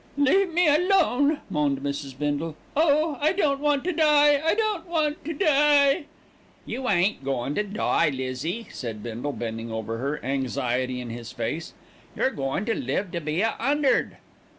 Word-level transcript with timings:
"Leave 0.17 0.51
me 0.51 0.67
alone," 0.67 1.41
moaned 1.47 1.81
Mrs. 1.81 2.17
Bindle. 2.17 2.55
"Oh! 2.75 3.19
I 3.21 3.33
don't 3.33 3.59
want 3.59 3.83
to 3.83 3.91
die, 3.91 4.41
I 4.43 4.55
don't 4.55 4.87
want 4.87 5.23
to 5.25 5.33
die." 5.33 6.05
"You 6.65 6.89
ain't 6.89 7.23
goin' 7.23 7.53
to 7.53 7.61
die, 7.61 8.09
Lizzie," 8.09 8.65
said 8.71 9.03
Bindle, 9.03 9.31
bending 9.33 9.71
over 9.71 9.99
her, 9.99 10.19
anxiety 10.25 11.01
in 11.01 11.11
his 11.11 11.31
face. 11.31 11.75
"You're 12.15 12.31
goin' 12.31 12.65
to 12.65 12.73
live 12.73 13.11
to 13.11 13.21
be 13.21 13.41
a 13.41 13.53
'undred." 13.59 14.17